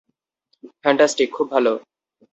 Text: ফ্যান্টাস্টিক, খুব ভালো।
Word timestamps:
ফ্যান্টাস্টিক, 0.81 1.29
খুব 1.33 1.47
ভালো। 1.51 1.73